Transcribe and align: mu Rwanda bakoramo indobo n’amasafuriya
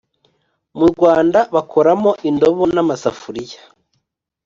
mu 0.77 0.85
Rwanda 0.91 1.39
bakoramo 1.55 2.11
indobo 2.29 2.63
n’amasafuriya 2.73 3.61